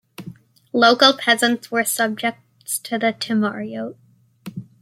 Local 0.73 1.13
peasants 1.13 1.69
were 1.69 1.83
subjects 1.83 2.79
to 2.79 2.97
the 2.97 3.13
timariot. 3.13 3.93